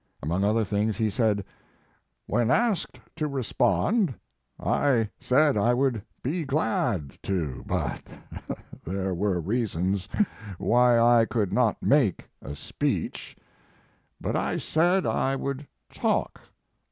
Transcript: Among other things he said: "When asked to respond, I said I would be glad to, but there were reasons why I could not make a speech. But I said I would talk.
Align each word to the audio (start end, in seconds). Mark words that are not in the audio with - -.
Among 0.23 0.43
other 0.43 0.65
things 0.65 0.97
he 0.97 1.11
said: 1.11 1.45
"When 2.25 2.49
asked 2.49 2.99
to 3.17 3.27
respond, 3.27 4.15
I 4.59 5.11
said 5.19 5.55
I 5.55 5.75
would 5.75 6.01
be 6.23 6.43
glad 6.43 7.19
to, 7.21 7.61
but 7.67 8.01
there 8.83 9.13
were 9.13 9.39
reasons 9.39 10.09
why 10.57 10.97
I 10.99 11.25
could 11.25 11.53
not 11.53 11.83
make 11.83 12.27
a 12.41 12.55
speech. 12.55 13.37
But 14.19 14.35
I 14.35 14.57
said 14.57 15.05
I 15.05 15.35
would 15.35 15.67
talk. 15.93 16.41